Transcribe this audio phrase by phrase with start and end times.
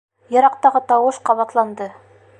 [0.35, 1.93] Йыраҡтағы тауыш ҡабатланды.